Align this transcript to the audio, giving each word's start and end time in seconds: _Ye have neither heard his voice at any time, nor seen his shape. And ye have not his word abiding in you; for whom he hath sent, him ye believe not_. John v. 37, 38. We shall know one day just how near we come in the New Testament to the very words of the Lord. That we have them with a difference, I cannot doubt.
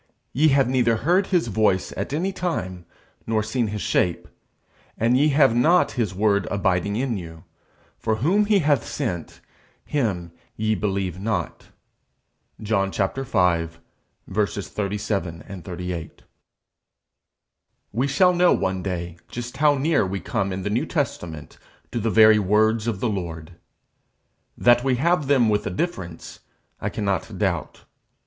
_Ye 0.35 0.49
have 0.49 0.67
neither 0.67 0.95
heard 1.05 1.27
his 1.27 1.45
voice 1.45 1.93
at 1.95 2.11
any 2.11 2.33
time, 2.33 2.87
nor 3.27 3.43
seen 3.43 3.67
his 3.67 3.83
shape. 3.83 4.27
And 4.97 5.15
ye 5.15 5.27
have 5.29 5.55
not 5.55 5.91
his 5.91 6.15
word 6.15 6.47
abiding 6.49 6.95
in 6.95 7.17
you; 7.17 7.43
for 7.99 8.15
whom 8.15 8.45
he 8.45 8.57
hath 8.65 8.83
sent, 8.83 9.41
him 9.85 10.31
ye 10.55 10.73
believe 10.73 11.17
not_. 11.17 11.65
John 12.63 12.91
v. 12.91 13.67
37, 14.27 15.61
38. 15.63 16.21
We 17.91 18.07
shall 18.07 18.33
know 18.33 18.53
one 18.53 18.81
day 18.81 19.17
just 19.27 19.57
how 19.57 19.77
near 19.77 20.03
we 20.07 20.19
come 20.19 20.51
in 20.51 20.63
the 20.63 20.71
New 20.71 20.87
Testament 20.87 21.59
to 21.91 21.99
the 21.99 22.09
very 22.09 22.39
words 22.39 22.87
of 22.87 23.01
the 23.01 23.09
Lord. 23.09 23.51
That 24.57 24.83
we 24.83 24.95
have 24.95 25.27
them 25.27 25.47
with 25.47 25.67
a 25.67 25.69
difference, 25.69 26.39
I 26.79 26.89
cannot 26.89 27.37
doubt. 27.37 27.81